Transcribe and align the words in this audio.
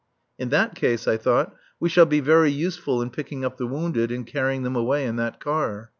"In 0.39 0.49
that 0.49 0.73
case," 0.73 1.07
I 1.07 1.15
thought, 1.15 1.53
"we 1.79 1.87
shall 1.87 2.07
be 2.07 2.21
very 2.21 2.51
useful 2.51 3.03
in 3.03 3.11
picking 3.11 3.45
up 3.45 3.57
the 3.57 3.67
wounded 3.67 4.11
and 4.11 4.25
carrying 4.25 4.63
them 4.63 4.75
away 4.75 5.05
in 5.05 5.15
that 5.17 5.39
car." 5.39 5.89